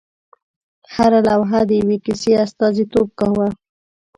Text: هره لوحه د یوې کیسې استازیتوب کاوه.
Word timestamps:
هره 0.93 1.19
لوحه 1.27 1.59
د 1.69 1.71
یوې 1.81 1.97
کیسې 2.05 2.31
استازیتوب 2.45 3.07
کاوه. 3.19 3.47